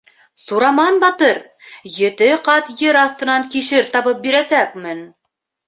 [0.43, 1.37] Сураман батыр,
[2.07, 5.09] ете ҡат ер аҫтынан кишер табып бирәсәкмен!